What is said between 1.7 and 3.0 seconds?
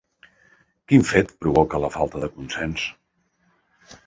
la falta de consens?